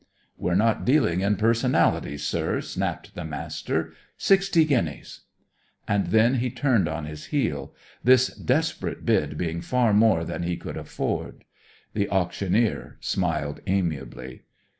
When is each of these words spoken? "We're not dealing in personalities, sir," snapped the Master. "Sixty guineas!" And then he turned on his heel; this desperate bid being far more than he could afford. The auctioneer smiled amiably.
"We're 0.35 0.55
not 0.55 0.83
dealing 0.83 1.21
in 1.21 1.35
personalities, 1.35 2.23
sir," 2.23 2.59
snapped 2.61 3.13
the 3.13 3.23
Master. 3.23 3.93
"Sixty 4.17 4.65
guineas!" 4.65 5.25
And 5.87 6.07
then 6.07 6.37
he 6.39 6.49
turned 6.49 6.87
on 6.89 7.05
his 7.05 7.25
heel; 7.25 7.75
this 8.03 8.35
desperate 8.35 9.05
bid 9.05 9.37
being 9.37 9.61
far 9.61 9.93
more 9.93 10.23
than 10.23 10.41
he 10.41 10.57
could 10.57 10.75
afford. 10.75 11.43
The 11.93 12.09
auctioneer 12.09 12.97
smiled 12.99 13.59
amiably. 13.67 14.41